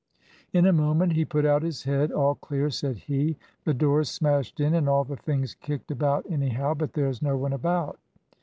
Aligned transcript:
In 0.51 0.65
a 0.65 0.73
moment 0.73 1.11
he 1.13 1.25
put 1.25 1.45
out 1.45 1.61
his 1.61 1.83
head. 1.83 2.11
"All 2.11 2.33
clear," 2.33 2.71
said 2.71 2.97
he. 2.97 3.37
"The 3.65 3.73
door's 3.75 4.09
smashed 4.09 4.59
in, 4.59 4.73
and 4.73 4.89
all 4.89 5.03
the 5.03 5.15
things 5.15 5.53
kicked 5.53 5.91
about 5.91 6.25
anyhow; 6.27 6.73
but 6.73 6.93
there's 6.93 7.21
no 7.21 7.37
one 7.37 7.53
about." 7.53 7.99